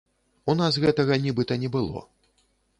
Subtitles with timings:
[0.53, 2.05] У нас гэтага нібыта не было.